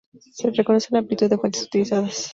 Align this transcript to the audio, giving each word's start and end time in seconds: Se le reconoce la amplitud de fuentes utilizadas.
Se 0.31 0.47
le 0.47 0.53
reconoce 0.57 0.89
la 0.89 0.97
amplitud 0.97 1.29
de 1.29 1.37
fuentes 1.37 1.61
utilizadas. 1.67 2.29